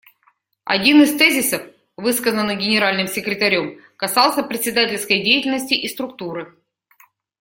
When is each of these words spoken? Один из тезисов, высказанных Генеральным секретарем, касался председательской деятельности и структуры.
Один 0.65 1.03
из 1.03 1.15
тезисов, 1.15 1.61
высказанных 1.95 2.57
Генеральным 2.57 3.05
секретарем, 3.05 3.79
касался 3.97 4.41
председательской 4.41 5.21
деятельности 5.21 5.75
и 5.75 5.87
структуры. 5.87 6.57